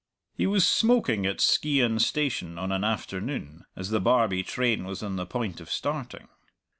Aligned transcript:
He 0.33 0.47
was 0.47 0.65
smoking 0.67 1.27
at 1.27 1.39
Skeighan 1.39 1.99
Station 1.99 2.57
on 2.57 2.71
an 2.71 2.83
afternoon, 2.83 3.65
as 3.75 3.91
the 3.91 4.01
Barbie 4.01 4.41
train 4.41 4.83
was 4.83 5.03
on 5.03 5.15
the 5.15 5.27
point 5.27 5.61
of 5.61 5.69
starting. 5.69 6.27